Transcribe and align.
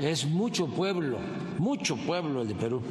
Es 0.00 0.26
mucho 0.26 0.66
pueblo, 0.68 1.18
mucho 1.58 1.96
pueblo 1.96 2.42
el 2.42 2.48
de 2.48 2.54
Perú. 2.54 2.82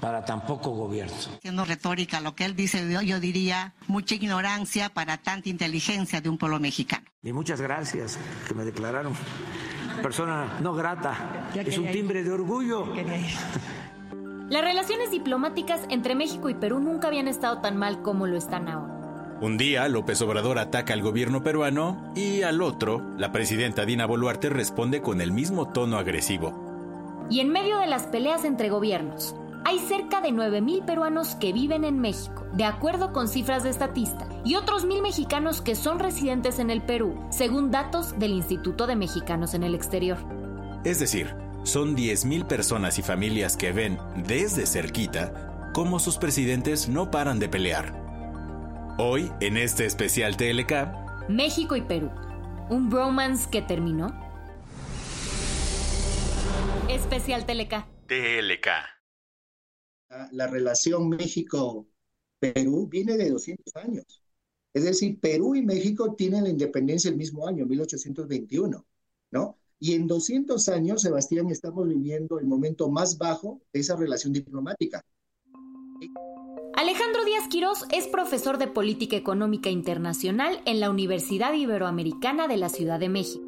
para 0.00 0.24
tan 0.24 0.46
poco 0.46 0.70
gobierno. 0.70 1.14
Siendo 1.42 1.62
retórica 1.66 2.22
lo 2.22 2.34
que 2.34 2.46
él 2.46 2.56
dice, 2.56 2.88
yo 3.04 3.20
diría 3.20 3.74
mucha 3.86 4.14
ignorancia 4.14 4.88
para 4.88 5.18
tanta 5.18 5.50
inteligencia 5.50 6.22
de 6.22 6.30
un 6.30 6.38
pueblo 6.38 6.58
mexicano. 6.58 7.04
Y 7.22 7.34
muchas 7.34 7.60
gracias 7.60 8.18
que 8.48 8.54
me 8.54 8.64
declararon 8.64 9.12
persona 10.00 10.58
no 10.60 10.72
grata. 10.72 11.50
Es 11.54 11.76
un 11.78 11.90
timbre 11.90 12.22
de 12.24 12.32
orgullo. 12.32 12.92
Las 14.48 14.62
relaciones 14.62 15.10
diplomáticas 15.10 15.82
entre 15.90 16.14
México 16.14 16.48
y 16.48 16.54
Perú 16.54 16.80
nunca 16.80 17.08
habían 17.08 17.28
estado 17.28 17.60
tan 17.60 17.76
mal 17.76 18.02
como 18.02 18.26
lo 18.26 18.36
están 18.36 18.68
ahora. 18.68 18.89
Un 19.40 19.56
día 19.56 19.88
López 19.88 20.20
Obrador 20.20 20.58
ataca 20.58 20.92
al 20.92 21.00
gobierno 21.00 21.42
peruano 21.42 22.12
y 22.14 22.42
al 22.42 22.60
otro, 22.60 23.02
la 23.16 23.32
presidenta 23.32 23.86
Dina 23.86 24.04
Boluarte 24.04 24.50
responde 24.50 25.00
con 25.00 25.22
el 25.22 25.32
mismo 25.32 25.68
tono 25.68 25.96
agresivo. 25.96 26.52
Y 27.30 27.40
en 27.40 27.48
medio 27.48 27.78
de 27.78 27.86
las 27.86 28.02
peleas 28.02 28.44
entre 28.44 28.68
gobiernos, 28.68 29.34
hay 29.64 29.78
cerca 29.78 30.20
de 30.20 30.28
9.000 30.28 30.84
peruanos 30.84 31.36
que 31.36 31.54
viven 31.54 31.84
en 31.84 32.00
México, 32.00 32.44
de 32.52 32.64
acuerdo 32.64 33.14
con 33.14 33.28
cifras 33.28 33.62
de 33.62 33.70
Estatista, 33.70 34.28
y 34.44 34.56
otros 34.56 34.84
mil 34.84 35.00
mexicanos 35.00 35.62
que 35.62 35.74
son 35.74 36.00
residentes 36.00 36.58
en 36.58 36.68
el 36.68 36.82
Perú, 36.82 37.14
según 37.30 37.70
datos 37.70 38.18
del 38.18 38.32
Instituto 38.32 38.86
de 38.86 38.96
Mexicanos 38.96 39.54
en 39.54 39.62
el 39.62 39.74
Exterior. 39.74 40.18
Es 40.84 40.98
decir, 40.98 41.34
son 41.62 41.96
10.000 41.96 42.46
personas 42.46 42.98
y 42.98 43.02
familias 43.02 43.56
que 43.56 43.72
ven 43.72 43.98
desde 44.16 44.66
cerquita 44.66 45.70
cómo 45.72 45.98
sus 45.98 46.18
presidentes 46.18 46.90
no 46.90 47.10
paran 47.10 47.38
de 47.38 47.48
pelear 47.48 47.99
Hoy, 49.02 49.32
en 49.40 49.56
este 49.56 49.86
especial 49.86 50.36
TLK, 50.36 51.30
México 51.30 51.74
y 51.74 51.80
Perú. 51.80 52.10
¿Un 52.68 52.90
bromance 52.90 53.48
que 53.50 53.62
terminó? 53.62 54.08
Especial 56.86 57.46
TLK. 57.46 57.86
TLK. 58.08 58.68
La 60.32 60.48
relación 60.48 61.08
México-Perú 61.08 62.88
viene 62.90 63.16
de 63.16 63.30
200 63.30 63.74
años. 63.76 64.22
Es 64.74 64.84
decir, 64.84 65.18
Perú 65.18 65.54
y 65.54 65.62
México 65.62 66.14
tienen 66.14 66.44
la 66.44 66.50
independencia 66.50 67.10
el 67.10 67.16
mismo 67.16 67.48
año, 67.48 67.64
1821, 67.64 68.86
¿no? 69.30 69.58
Y 69.78 69.94
en 69.94 70.06
200 70.08 70.68
años, 70.68 71.00
Sebastián, 71.00 71.48
estamos 71.48 71.88
viviendo 71.88 72.38
el 72.38 72.44
momento 72.44 72.90
más 72.90 73.16
bajo 73.16 73.62
de 73.72 73.80
esa 73.80 73.96
relación 73.96 74.34
diplomática. 74.34 75.02
Alejandro 76.80 77.26
Díaz 77.26 77.46
Quirós 77.46 77.84
es 77.92 78.08
profesor 78.08 78.56
de 78.56 78.66
Política 78.66 79.14
Económica 79.14 79.68
Internacional 79.68 80.62
en 80.64 80.80
la 80.80 80.88
Universidad 80.88 81.52
Iberoamericana 81.52 82.48
de 82.48 82.56
la 82.56 82.70
Ciudad 82.70 82.98
de 82.98 83.10
México. 83.10 83.44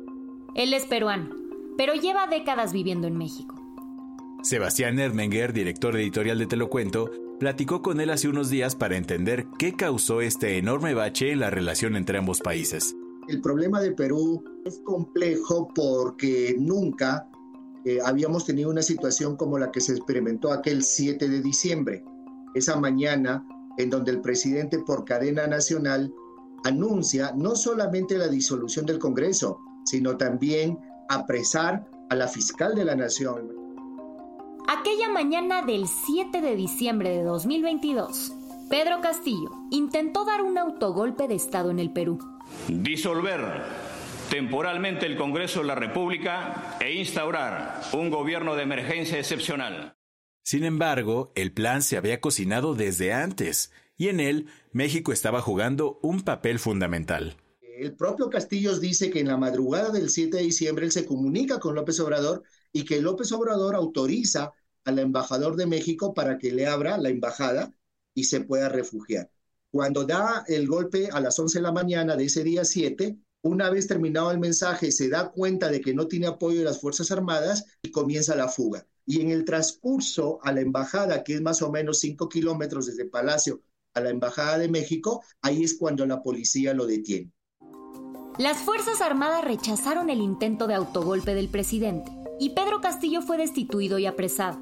Él 0.55 0.74
es 0.74 0.84
peruano, 0.84 1.30
pero 1.78 1.94
lleva 1.94 2.27
décadas 2.27 2.74
viviendo 2.74 3.06
en 3.06 3.16
México. 3.16 3.55
Sebastián 4.42 4.98
Ermenger, 4.98 5.55
director 5.55 5.97
editorial 5.97 6.41
de 6.41 6.47
Te 6.47 6.56
lo 6.56 6.69
cuento, 6.69 7.11
platicó 7.41 7.80
con 7.80 8.02
él 8.02 8.11
hace 8.11 8.29
unos 8.29 8.51
días 8.51 8.77
para 8.77 8.98
entender 8.98 9.46
qué 9.58 9.73
causó 9.73 10.20
este 10.20 10.58
enorme 10.58 10.92
bache 10.92 11.33
en 11.33 11.40
la 11.40 11.48
relación 11.48 11.96
entre 11.96 12.18
ambos 12.18 12.42
países. 12.42 12.95
El 13.28 13.40
problema 13.40 13.80
de 13.80 13.92
Perú 13.92 14.45
es 14.67 14.78
complejo 14.84 15.73
porque 15.74 16.55
nunca 16.58 17.30
eh, 17.86 17.96
habíamos 18.05 18.45
tenido 18.45 18.68
una 18.68 18.83
situación 18.83 19.36
como 19.36 19.58
la 19.58 19.70
que 19.70 19.80
se 19.80 19.92
experimentó 19.92 20.52
aquel 20.52 20.83
7 20.83 21.30
de 21.30 21.40
diciembre 21.40 22.05
esa 22.55 22.77
mañana 22.77 23.45
en 23.79 23.90
donde 23.90 24.11
el 24.11 24.20
presidente 24.20 24.79
por 24.79 25.05
cadena 25.05 25.46
nacional 25.46 26.13
anuncia 26.64 27.33
no 27.35 27.57
solamente 27.57 28.18
la 28.18 28.29
disolución 28.29 28.86
del 28.86 28.98
Congreso, 28.98 29.58
sino 29.85 30.17
también 30.17 30.79
apresar 31.08 31.89
a 32.11 32.14
la 32.14 32.29
fiscal 32.29 32.74
de 32.74 32.85
la 32.85 32.95
nación. 32.95 33.51
Aquella 34.68 35.08
mañana 35.08 35.63
del 35.63 35.86
7 35.89 36.40
de 36.40 36.57
diciembre 36.57 37.11
de 37.11 37.23
2022, 37.24 38.33
Pedro 38.70 39.01
Castillo 39.01 39.51
intentó 39.70 40.24
dar 40.24 40.42
un 40.42 40.57
autogolpe 40.57 41.27
de 41.27 41.34
Estado 41.34 41.70
en 41.70 41.79
el 41.79 41.92
Perú. 41.92 42.19
Disolver 42.69 43.40
temporalmente 44.30 45.05
el 45.05 45.17
Congreso 45.17 45.61
de 45.61 45.67
la 45.67 45.74
República 45.74 46.77
e 46.80 46.95
instaurar 46.95 47.83
un 47.92 48.08
gobierno 48.08 48.55
de 48.55 48.63
emergencia 48.63 49.19
excepcional. 49.19 49.95
Sin 50.42 50.64
embargo, 50.64 51.33
el 51.35 51.53
plan 51.53 51.83
se 51.83 51.97
había 51.97 52.20
cocinado 52.20 52.75
desde 52.75 53.13
antes, 53.13 53.70
y 53.97 54.08
en 54.08 54.20
él 54.20 54.47
México 54.73 55.13
estaba 55.13 55.41
jugando 55.41 55.98
un 56.03 56.23
papel 56.23 56.58
fundamental. 56.58 57.36
El 57.61 57.95
propio 57.95 58.29
Castillos 58.29 58.81
dice 58.81 59.11
que 59.11 59.20
en 59.20 59.29
la 59.29 59.36
madrugada 59.36 59.91
del 59.91 60.11
7 60.11 60.36
de 60.36 60.42
diciembre 60.42 60.86
él 60.86 60.92
se 60.92 61.07
comunica 61.07 61.58
con 61.58 61.75
López 61.75 61.98
Obrador 62.01 62.42
y 62.73 62.85
que 62.85 63.01
López 63.01 63.33
Obrador 63.33 63.75
autoriza 63.75 64.52
al 64.85 64.98
embajador 64.98 65.57
de 65.57 65.67
México 65.67 66.14
para 66.14 66.39
que 66.39 66.52
le 66.52 66.67
abra 66.67 66.98
la 66.98 67.08
embajada 67.08 67.73
y 68.14 68.25
se 68.25 68.41
pueda 68.41 68.69
refugiar. 68.69 69.31
Cuando 69.70 70.05
da 70.05 70.45
el 70.48 70.67
golpe 70.67 71.08
a 71.13 71.20
las 71.20 71.39
11 71.39 71.58
de 71.58 71.63
la 71.63 71.73
mañana 71.73 72.17
de 72.17 72.25
ese 72.25 72.45
día 72.45 72.64
7, 72.64 73.17
una 73.42 73.70
vez 73.70 73.86
terminado 73.86 74.31
el 74.31 74.39
mensaje, 74.39 74.92
se 74.92 75.08
da 75.08 75.31
cuenta 75.31 75.69
de 75.69 75.81
que 75.81 75.95
no 75.95 76.08
tiene 76.08 76.27
apoyo 76.27 76.58
de 76.58 76.64
las 76.64 76.81
Fuerzas 76.81 77.11
Armadas 77.11 77.64
y 77.83 77.91
comienza 77.91 78.36
la 78.36 78.48
fuga. 78.48 78.86
Y 79.07 79.20
en 79.20 79.30
el 79.30 79.45
transcurso 79.45 80.39
a 80.42 80.52
la 80.52 80.61
embajada, 80.61 81.24
que 81.24 81.35
es 81.35 81.42
más 81.42 81.63
o 81.63 81.70
menos 81.70 81.98
cinco 82.01 82.29
kilómetros 82.29 82.86
desde 82.86 83.05
Palacio 83.05 83.63
a 83.95 84.01
la 84.01 84.11
Embajada 84.11 84.58
de 84.58 84.68
México, 84.68 85.23
ahí 85.42 85.64
es 85.64 85.74
cuando 85.74 86.07
la 86.07 86.23
policía 86.23 86.73
lo 86.74 86.86
detiene. 86.86 87.30
Las 88.39 88.58
Fuerzas 88.58 89.02
Armadas 89.02 89.45
rechazaron 89.45 90.08
el 90.08 90.20
intento 90.20 90.67
de 90.67 90.74
autogolpe 90.74 91.35
del 91.35 91.48
presidente 91.48 92.11
y 92.40 92.51
Pedro 92.51 92.80
Castillo 92.80 93.20
fue 93.20 93.36
destituido 93.36 93.98
y 93.98 94.07
apresado. 94.07 94.58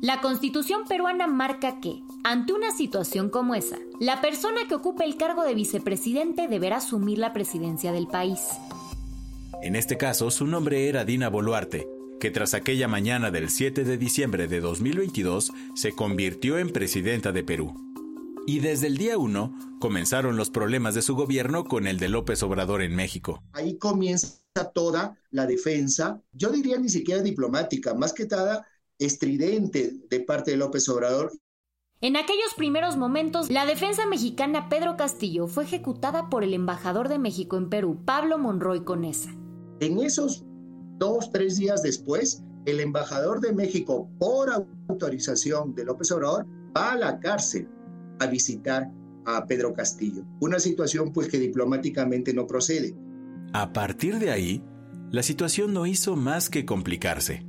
La 0.00 0.20
constitución 0.20 0.84
peruana 0.88 1.26
marca 1.26 1.80
que, 1.80 2.02
ante 2.24 2.52
una 2.52 2.72
situación 2.72 3.28
como 3.28 3.54
esa, 3.54 3.78
la 4.00 4.20
persona 4.20 4.62
que 4.68 4.74
ocupe 4.74 5.04
el 5.04 5.16
cargo 5.16 5.44
de 5.44 5.54
vicepresidente 5.54 6.48
deberá 6.48 6.78
asumir 6.78 7.18
la 7.18 7.32
presidencia 7.32 7.92
del 7.92 8.06
país. 8.06 8.40
En 9.62 9.76
este 9.76 9.96
caso, 9.96 10.30
su 10.30 10.46
nombre 10.46 10.88
era 10.88 11.04
Dina 11.04 11.28
Boluarte, 11.28 11.88
que 12.22 12.30
tras 12.30 12.54
aquella 12.54 12.86
mañana 12.86 13.32
del 13.32 13.50
7 13.50 13.82
de 13.82 13.98
diciembre 13.98 14.46
de 14.46 14.60
2022 14.60 15.50
se 15.74 15.90
convirtió 15.90 16.56
en 16.56 16.70
presidenta 16.70 17.32
de 17.32 17.42
Perú. 17.42 17.74
Y 18.46 18.60
desde 18.60 18.86
el 18.86 18.96
día 18.96 19.18
1 19.18 19.78
comenzaron 19.80 20.36
los 20.36 20.48
problemas 20.48 20.94
de 20.94 21.02
su 21.02 21.16
gobierno 21.16 21.64
con 21.64 21.88
el 21.88 21.98
de 21.98 22.08
López 22.08 22.44
Obrador 22.44 22.80
en 22.82 22.94
México. 22.94 23.42
Ahí 23.52 23.76
comienza 23.76 24.38
toda 24.72 25.18
la 25.32 25.46
defensa, 25.46 26.22
yo 26.30 26.50
diría 26.50 26.78
ni 26.78 26.90
siquiera 26.90 27.22
diplomática, 27.22 27.92
más 27.92 28.12
que 28.12 28.26
nada 28.26 28.68
estridente 29.00 29.92
de 30.08 30.20
parte 30.20 30.52
de 30.52 30.58
López 30.58 30.88
Obrador. 30.90 31.32
En 32.00 32.16
aquellos 32.16 32.54
primeros 32.56 32.96
momentos, 32.96 33.50
la 33.50 33.66
defensa 33.66 34.06
mexicana 34.06 34.68
Pedro 34.68 34.96
Castillo 34.96 35.48
fue 35.48 35.64
ejecutada 35.64 36.30
por 36.30 36.44
el 36.44 36.54
embajador 36.54 37.08
de 37.08 37.18
México 37.18 37.56
en 37.56 37.68
Perú, 37.68 38.00
Pablo 38.04 38.38
Monroy 38.38 38.84
Conesa. 38.84 39.34
En 39.80 39.98
esos 39.98 40.44
dos, 41.02 41.32
tres 41.32 41.56
días 41.56 41.82
después, 41.82 42.44
el 42.64 42.78
embajador 42.78 43.40
de 43.40 43.52
México, 43.52 44.08
por 44.20 44.52
autorización 44.88 45.74
de 45.74 45.84
López 45.84 46.12
Obrador, 46.12 46.46
va 46.76 46.92
a 46.92 46.96
la 46.96 47.18
cárcel 47.18 47.68
a 48.20 48.26
visitar 48.26 48.88
a 49.26 49.44
Pedro 49.46 49.74
Castillo. 49.74 50.22
Una 50.40 50.60
situación 50.60 51.12
pues 51.12 51.26
que 51.26 51.40
diplomáticamente 51.40 52.32
no 52.32 52.46
procede. 52.46 52.94
A 53.52 53.72
partir 53.72 54.20
de 54.20 54.30
ahí, 54.30 54.62
la 55.10 55.24
situación 55.24 55.74
no 55.74 55.86
hizo 55.86 56.14
más 56.14 56.48
que 56.48 56.64
complicarse. 56.64 57.44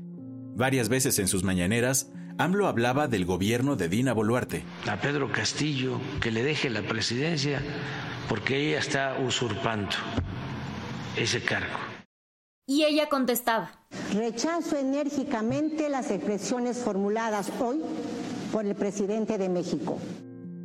Varias 0.56 0.90
veces 0.90 1.20
en 1.20 1.28
sus 1.28 1.44
mañaneras, 1.44 2.12
AMLO 2.40 2.68
hablaba 2.68 3.08
del 3.08 3.24
gobierno 3.24 3.76
de 3.76 3.88
Dina 3.88 4.14
Boluarte. 4.14 4.64
A 4.90 5.00
Pedro 5.00 5.32
Castillo 5.32 6.02
que 6.22 6.32
le 6.32 6.42
deje 6.42 6.72
la 6.72 6.82
presidencia 6.82 7.62
porque 8.28 8.70
ella 8.70 8.80
está 8.80 9.16
usurpando 9.24 9.92
ese 11.16 11.40
cargo. 11.44 11.93
Y 12.65 12.86
ella 12.86 13.10
contestaba. 13.10 13.71
Rechazo 14.13 14.77
enérgicamente 14.77 15.89
las 15.89 16.10
expresiones 16.12 16.77
formuladas 16.77 17.51
hoy 17.60 17.81
por 18.54 18.65
el 18.65 18.74
presidente 18.74 19.38
de 19.38 19.50
México. 19.50 19.98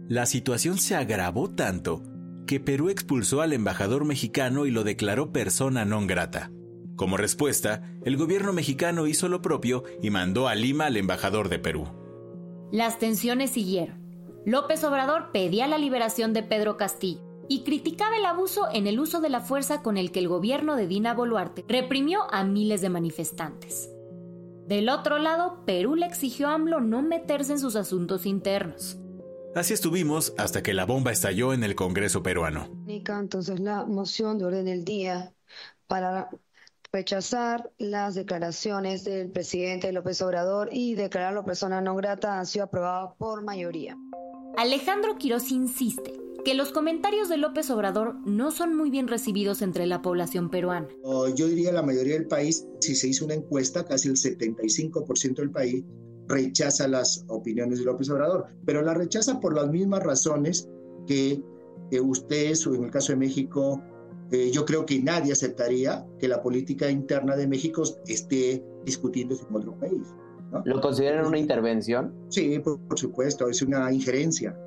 La 0.07 0.25
situación 0.27 0.79
se 0.79 0.95
agravó 0.95 1.51
tanto 1.51 2.05
que 2.47 2.61
Perú 2.61 2.89
expulsó 2.89 3.41
al 3.41 3.53
embajador 3.53 4.05
mexicano 4.05 4.65
y 4.65 4.71
lo 4.71 4.85
declaró 4.85 5.33
persona 5.33 5.85
non 5.85 6.07
grata. 6.07 6.53
Como 6.95 7.17
respuesta, 7.17 7.83
el 8.05 8.17
gobierno 8.17 8.53
mexicano 8.53 9.09
hizo 9.09 9.29
lo 9.29 9.43
propio 9.43 9.83
y 10.01 10.11
mandó 10.11 10.47
a 10.47 10.55
Lima 10.55 10.87
al 10.87 10.97
embajador 10.97 11.49
de 11.49 11.59
Perú. 11.59 11.89
Las 12.71 12.99
tensiones 13.01 13.51
siguieron. 13.51 13.99
López 14.47 14.85
Obrador 14.85 15.33
pedía 15.33 15.67
la 15.67 15.79
liberación 15.79 16.33
de 16.33 16.45
Pedro 16.45 16.77
Castillo 16.77 17.28
y 17.49 17.63
criticaba 17.63 18.17
el 18.17 18.27
abuso 18.27 18.69
en 18.73 18.87
el 18.87 19.01
uso 19.01 19.21
de 19.21 19.31
la 19.31 19.41
fuerza 19.41 19.83
con 19.83 19.97
el 19.97 20.13
que 20.13 20.21
el 20.21 20.29
gobierno 20.29 20.77
de 20.77 20.87
Dina 20.87 21.15
Boluarte 21.15 21.65
reprimió 21.67 22.33
a 22.33 22.45
miles 22.45 22.81
de 22.81 22.91
manifestantes. 22.91 23.91
Del 24.67 24.91
otro 24.91 25.19
lado, 25.19 25.65
Perú 25.65 25.95
le 25.95 26.07
exigió 26.07 26.49
a 26.49 26.55
AMLO 26.55 26.81
no 26.81 27.01
meterse 27.01 27.53
en 27.53 27.59
sus 27.59 27.75
asuntos 27.75 28.27
internos. 28.27 28.99
Así 29.55 29.73
estuvimos 29.73 30.35
hasta 30.37 30.63
que 30.63 30.75
la 30.75 30.85
bomba 30.85 31.11
estalló 31.11 31.55
en 31.55 31.65
el 31.65 31.75
Congreso 31.75 32.23
peruano. 32.23 32.69
Entonces 32.87 33.61
la 33.61 33.87
moción 33.87 34.39
de 34.39 34.45
orden 34.45 34.67
del 34.67 34.85
día 34.85 35.33
para 35.87 36.29
rechazar 36.93 37.71
las 37.79 38.15
declaraciones 38.15 39.05
del 39.05 39.31
presidente 39.31 39.91
López 39.93 40.21
Obrador 40.21 40.69
y 40.71 40.95
declararlo 40.95 41.45
persona 41.45 41.81
no 41.81 41.97
grata 41.97 42.39
han 42.39 42.47
sido 42.47 42.67
aprobadas 42.67 43.15
por 43.19 43.43
mayoría. 43.43 43.97
Alejandro 44.57 45.17
Quiroz 45.17 45.51
insiste 45.51 46.28
que 46.45 46.55
los 46.55 46.73
comentarios 46.73 47.29
de 47.29 47.37
López 47.37 47.71
Obrador 47.71 48.17
no 48.27 48.51
son 48.51 48.77
muy 48.77 48.91
bien 48.91 49.09
recibidos 49.09 49.63
entre 49.63 49.87
la 49.87 50.03
población 50.03 50.51
peruana. 50.51 50.89
Yo 51.35 51.47
diría 51.47 51.73
la 51.73 51.83
mayoría 51.83 52.15
del 52.15 52.27
país, 52.27 52.67
si 52.81 52.95
se 52.95 53.09
hizo 53.09 53.25
una 53.25 53.35
encuesta, 53.35 53.85
casi 53.85 54.09
el 54.09 54.17
75% 54.17 55.37
del 55.37 55.51
país 55.51 55.85
rechaza 56.29 56.87
las 56.87 57.25
opiniones 57.29 57.79
de 57.79 57.87
López 57.87 58.11
Obrador, 58.11 58.47
pero 58.67 58.83
la 58.83 58.95
rechaza 58.95 59.41
por 59.41 59.55
las 59.55 59.69
mismas 59.71 60.03
razones 60.03 60.69
que, 61.07 61.43
que 61.91 62.01
ustedes, 62.01 62.67
o 62.67 62.75
en 62.75 62.85
el 62.85 62.91
caso 62.91 63.13
de 63.13 63.19
México, 63.19 63.83
eh, 64.31 64.51
yo 64.53 64.65
creo 64.67 64.85
que 64.85 65.01
nadie 65.03 65.33
aceptaría 65.33 66.07
que 66.19 66.29
la 66.29 66.43
política 66.43 66.91
interna 66.91 67.35
de 67.35 67.47
México 67.47 67.83
esté 68.07 68.63
discutiéndose 68.85 69.47
en 69.49 69.57
otro 69.57 69.79
país. 69.79 70.15
¿Lo 70.65 70.81
consideran 70.81 71.27
una 71.27 71.39
intervención? 71.39 72.15
Sí, 72.29 72.59
por, 72.59 72.99
supuesto, 72.99 73.49
es 73.49 73.63
una 73.63 73.93
injerencia. 73.93 74.59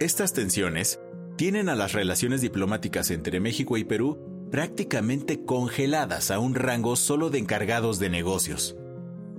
Estas 0.00 0.32
tensiones 0.32 0.98
tienen 1.36 1.68
a 1.68 1.76
las 1.76 1.92
relaciones 1.92 2.40
diplomáticas 2.40 3.12
entre 3.12 3.38
México 3.38 3.76
y 3.76 3.84
Perú 3.84 4.18
prácticamente 4.50 5.44
congeladas 5.44 6.32
a 6.32 6.40
un 6.40 6.56
rango 6.56 6.96
solo 6.96 7.30
de 7.30 7.38
encargados 7.38 8.00
de 8.00 8.10
negocios. 8.10 8.76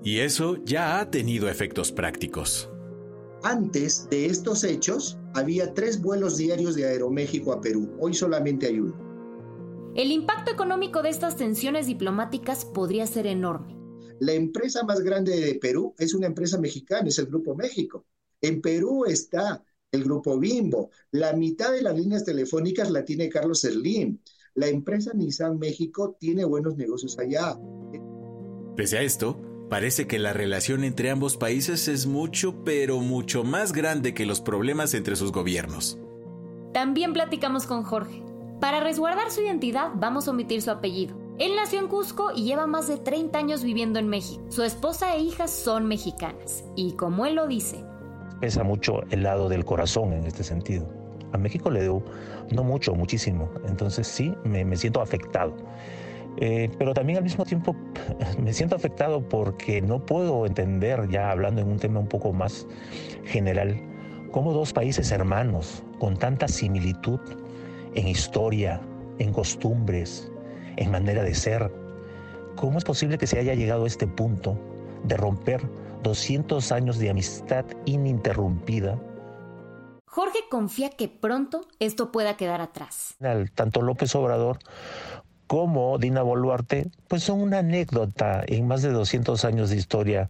Y 0.02 0.20
eso 0.20 0.56
ya 0.64 1.00
ha 1.00 1.12
tenido 1.12 1.50
efectos 1.50 1.92
prácticos. 1.92 2.70
Antes 3.44 4.08
de 4.10 4.28
estos 4.28 4.64
hechos, 4.64 5.18
había 5.34 5.74
tres 5.74 6.02
vuelos 6.02 6.38
diarios 6.38 6.76
de 6.76 6.86
Aeroméxico 6.86 7.52
a 7.52 7.60
Perú. 7.60 7.94
Hoy 8.00 8.14
solamente 8.14 8.68
hay 8.68 8.80
uno. 8.80 9.94
El 9.94 10.10
impacto 10.10 10.52
económico 10.52 11.02
de 11.02 11.10
estas 11.10 11.36
tensiones 11.36 11.86
diplomáticas 11.86 12.64
podría 12.64 13.06
ser 13.08 13.28
enorme. 13.28 13.76
La 14.22 14.32
empresa 14.32 14.84
más 14.84 15.02
grande 15.02 15.38
de 15.38 15.56
Perú 15.56 15.94
es 15.98 16.14
una 16.14 16.28
empresa 16.28 16.58
mexicana, 16.58 17.10
es 17.10 17.20
el 17.20 17.26
Grupo 17.26 17.56
México. 17.56 18.06
En 18.40 18.62
Perú 18.62 19.04
está 19.06 19.62
el 19.96 20.04
Grupo 20.04 20.38
Bimbo. 20.38 20.92
La 21.12 21.34
mitad 21.34 21.72
de 21.72 21.82
las 21.82 21.98
líneas 21.98 22.24
telefónicas 22.24 22.92
la 22.92 23.04
tiene 23.04 23.30
Carlos 23.30 23.62
Slim. 23.62 24.20
La 24.54 24.68
empresa 24.68 25.12
Nissan 25.14 25.58
México 25.58 26.16
tiene 26.20 26.46
buenos 26.46 26.78
negocios 26.78 27.18
allá. 27.18 27.58
Pese 28.76 28.98
a 28.98 29.02
esto, 29.02 29.42
parece 29.70 30.08
que 30.08 30.20
la 30.20 30.34
relación 30.34 30.84
entre 30.84 31.10
ambos 31.10 31.38
países 31.38 31.88
es 31.88 32.06
mucho, 32.06 32.64
pero 32.64 33.00
mucho 33.00 33.44
más 33.44 33.74
grande 33.74 34.14
que 34.14 34.26
los 34.26 34.42
problemas 34.42 34.94
entre 34.94 35.16
sus 35.16 35.32
gobiernos. 35.32 35.98
También 36.74 37.14
platicamos 37.14 37.66
con 37.66 37.84
Jorge, 37.84 38.26
para 38.60 38.80
resguardar 38.80 39.32
su 39.32 39.42
identidad 39.42 39.92
vamos 39.96 40.28
a 40.28 40.32
omitir 40.32 40.62
su 40.62 40.72
apellido. 40.72 41.16
Él 41.38 41.52
nació 41.56 41.80
en 41.80 41.88
Cusco 41.88 42.32
y 42.34 42.44
lleva 42.44 42.66
más 42.66 42.88
de 42.88 42.98
30 42.98 43.38
años 43.38 43.64
viviendo 43.64 44.00
en 44.00 44.08
México. 44.08 44.44
Su 44.50 44.64
esposa 44.64 45.16
e 45.16 45.20
hijas 45.20 45.52
son 45.52 45.86
mexicanas 45.86 46.64
y 46.76 46.94
como 46.94 47.26
él 47.26 47.36
lo 47.36 47.48
dice, 47.48 47.84
pesa 48.46 48.64
mucho 48.64 49.02
el 49.10 49.24
lado 49.24 49.50
del 49.50 49.66
corazón 49.66 50.14
en 50.14 50.28
este 50.28 50.44
sentido. 50.44 50.88
A 51.34 51.38
México 51.40 51.72
le 51.72 51.82
debo 51.82 52.04
no 52.52 52.64
mucho, 52.64 52.94
muchísimo. 52.94 53.50
Entonces 53.68 54.06
sí, 54.06 54.36
me, 54.44 54.78
siento 54.78 55.02
afectado. 55.02 55.56
Eh, 56.38 56.70
pero 56.78 56.94
también 56.94 57.18
al 57.18 57.24
mismo 57.24 57.44
tiempo 57.44 57.76
me 58.40 58.54
siento 58.54 58.76
afectado 58.76 59.28
porque 59.28 59.82
no 59.82 60.06
puedo 60.06 60.46
entender, 60.46 61.10
ya 61.10 61.32
hablando 61.32 61.60
en 61.62 61.70
un 61.70 61.80
tema 61.80 62.00
un 62.00 62.08
poco 62.08 62.34
más 62.34 62.68
general, 63.24 63.82
cómo 64.30 64.54
dos 64.54 64.74
países 64.74 65.12
hermanos 65.12 65.82
con 65.98 66.16
tanta 66.16 66.48
similitud 66.48 67.20
en 67.96 68.08
historia, 68.08 68.80
en 69.18 69.34
costumbres, 69.34 70.32
en 70.78 70.92
manera 70.92 71.24
de 71.24 71.34
ser. 71.34 71.72
¿Cómo 72.58 72.78
es 72.78 72.84
posible 72.84 73.18
que 73.18 73.26
se 73.26 73.40
haya 73.40 73.56
llegado 73.56 73.86
a 73.86 73.88
este 73.88 74.06
punto 74.06 74.56
de 75.04 75.18
romper 75.18 75.62
200 76.06 76.72
años 76.72 77.00
de 77.00 77.10
amistad 77.10 77.66
ininterrumpida? 77.86 79.02
Jorge 80.06 80.40
confía 80.50 80.92
que 80.92 81.10
pronto 81.10 81.68
esto 81.80 82.12
pueda 82.12 82.38
quedar 82.38 82.62
atrás. 82.62 83.16
Tanto 83.56 83.82
López 83.82 84.16
Obrador 84.16 84.60
como 85.48 85.98
Dina 85.98 86.22
Boluarte, 86.22 86.90
pues 87.08 87.24
son 87.24 87.42
una 87.42 87.60
anécdota 87.60 88.44
en 88.48 88.68
más 88.68 88.82
de 88.82 88.92
200 88.92 89.44
años 89.46 89.70
de 89.72 89.78
historia 89.78 90.30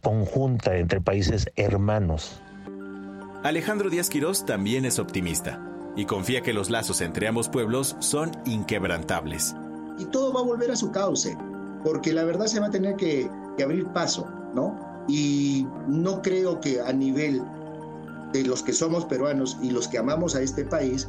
conjunta 0.00 0.76
entre 0.76 1.00
países 1.00 1.50
hermanos. 1.56 2.40
Alejandro 3.42 3.90
Díaz 3.90 4.08
Quirós 4.08 4.46
también 4.46 4.84
es 4.84 4.98
optimista 4.98 5.60
y 5.96 6.04
confía 6.04 6.42
que 6.42 6.52
los 6.52 6.70
lazos 6.70 7.00
entre 7.00 7.26
ambos 7.26 7.48
pueblos 7.48 7.96
son 7.98 8.30
inquebrantables. 8.44 9.56
Y 9.98 10.04
todo 10.06 10.32
va 10.32 10.40
a 10.40 10.44
volver 10.44 10.70
a 10.70 10.76
su 10.76 10.92
cauce, 10.92 11.36
porque 11.84 12.12
la 12.12 12.24
verdad 12.24 12.46
se 12.46 12.60
va 12.60 12.66
a 12.66 12.70
tener 12.70 12.96
que, 12.96 13.28
abrir 13.62 13.86
paso, 13.88 14.28
¿no? 14.54 14.95
Y 15.08 15.66
no 15.86 16.22
creo 16.22 16.60
que 16.60 16.80
a 16.80 16.92
nivel 16.92 17.42
de 18.32 18.44
los 18.44 18.62
que 18.62 18.72
somos 18.72 19.04
peruanos 19.04 19.56
y 19.62 19.70
los 19.70 19.88
que 19.88 19.98
amamos 19.98 20.34
a 20.34 20.42
este 20.42 20.64
país 20.64 21.08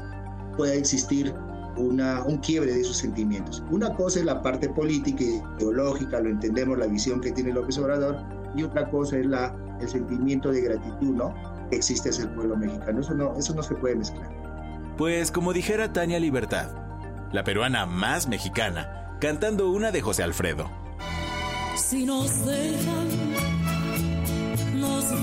pueda 0.56 0.74
existir 0.74 1.34
una, 1.78 2.24
un 2.24 2.38
quiebre 2.38 2.74
de 2.74 2.82
esos 2.82 2.98
sentimientos. 2.98 3.64
Una 3.72 3.94
cosa 3.96 4.20
es 4.20 4.26
la 4.26 4.42
parte 4.42 4.70
política 4.70 5.24
y 5.24 5.42
ideológica, 5.60 6.20
lo 6.20 6.30
entendemos, 6.30 6.78
la 6.78 6.88
visión 6.88 7.22
que 7.22 7.32
tiene 7.32 7.54
López 7.54 7.78
Obrador, 7.78 8.18
y 8.56 8.64
otra 8.64 8.90
cosa 8.90 9.18
es 9.18 9.26
la, 9.26 9.56
el 9.80 9.88
sentimiento 9.88 10.52
de 10.52 10.62
gratitud, 10.62 11.16
¿no? 11.16 11.34
Que 11.70 11.78
existe 11.78 12.10
hacia 12.10 12.24
el 12.24 12.32
pueblo 12.32 12.58
mexicano. 12.58 13.02
Eso 13.02 13.14
no, 13.14 13.36
eso 13.38 13.54
no 13.54 13.64
se 13.64 13.76
puede 13.76 13.96
mezclar. 13.96 14.30
Pues 14.98 15.32
como 15.32 15.54
dijera 15.54 15.94
Tania 15.94 16.20
Libertad, 16.20 16.72
la 17.32 17.44
peruana 17.44 17.86
más 17.86 18.28
mexicana, 18.28 19.16
cantando 19.20 19.70
una 19.70 19.92
de 19.92 20.02
José 20.02 20.24
Alfredo. 20.24 20.70
Si 21.76 22.06
nos 22.06 22.46
dejan, 22.46 23.27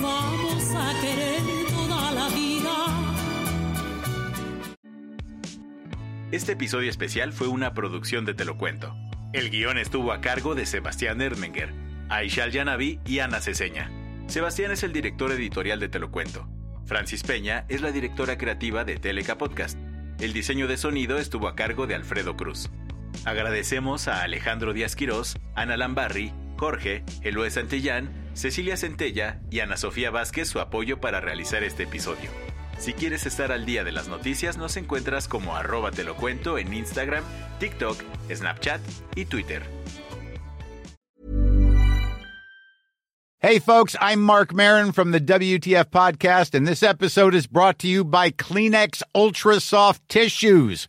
vamos 0.05 0.65
a 0.77 1.01
querer 1.01 1.41
toda 1.69 2.13
la 2.13 2.29
vida. 2.29 2.75
Este 6.31 6.53
episodio 6.53 6.91
especial 6.91 7.33
fue 7.33 7.49
una 7.49 7.75
producción 7.75 8.25
de 8.25 8.35
Te 8.35 8.45
lo 8.45 8.59
cuento. 8.59 8.95
El 9.33 9.51
guion 9.51 9.79
estuvo 9.79 10.13
a 10.13 10.21
cargo 10.21 10.55
de 10.55 10.67
Sebastián 10.67 11.21
Ermenger, 11.21 11.73
Aishal 12.09 12.53
Yanavi 12.53 13.01
y 13.05 13.19
Ana 13.21 13.41
Ceseña. 13.41 13.91
Sebastián 14.27 14.71
es 14.71 14.83
el 14.83 14.93
director 14.93 15.33
editorial 15.33 15.81
de 15.81 15.89
Te 15.89 16.01
cuento. 16.01 16.49
Francis 16.87 17.23
Peña 17.23 17.65
es 17.69 17.81
la 17.81 17.93
directora 17.93 18.37
creativa 18.37 18.85
de 18.85 18.97
Teleca 18.97 19.39
Podcast. 19.39 19.79
El 20.21 20.33
diseño 20.33 20.69
de 20.69 20.77
sonido 20.77 21.19
estuvo 21.19 21.49
a 21.49 21.57
cargo 21.57 21.87
de 21.87 21.95
Alfredo 21.95 22.37
Cruz. 22.37 22.71
Agradecemos 23.25 24.07
a 24.07 24.23
Alejandro 24.23 24.73
Díaz 24.73 24.97
Quirós, 24.97 25.39
Ana 25.55 25.77
Lambarri, 25.77 26.33
Jorge, 26.57 27.05
Eloy 27.23 27.51
Santillán, 27.51 28.24
Cecilia 28.35 28.77
Centella 28.77 29.41
y 29.51 29.61
Ana 29.61 29.77
Sofía 29.77 30.11
Vázquez 30.11 30.49
su 30.49 30.61
apoyo 30.61 31.01
para 31.01 31.21
realizar 31.21 31.63
este 31.63 31.85
episodio. 31.85 32.31
Si 32.79 32.93
quieres 32.93 33.25
estar 33.27 33.53
al 33.53 33.65
día 33.65 33.85
de 33.85 33.93
las 33.93 34.09
noticias, 34.09 34.59
nos 34.59 34.77
encuentras 34.77 35.29
como 35.29 35.57
arroba 35.57 35.93
te 35.93 36.05
lo 36.05 36.17
cuento 36.17 36.59
en 36.59 36.75
Instagram, 36.75 37.25
TikTok, 37.61 38.03
Snapchat 38.33 38.81
y 39.15 39.27
Twitter. 39.27 39.63
Hey, 43.47 43.59
folks, 43.59 43.95
I'm 44.01 44.23
Mark 44.23 44.55
Marin 44.55 44.91
from 44.91 45.11
the 45.11 45.21
WTF 45.21 45.91
Podcast, 45.91 46.55
and 46.55 46.67
this 46.67 46.83
episode 46.83 47.35
is 47.35 47.47
brought 47.47 47.79
to 47.81 47.87
you 47.87 48.03
by 48.03 48.31
Kleenex 48.31 49.03
Ultra 49.15 49.61
Soft 49.61 50.01
Tissues, 50.09 50.89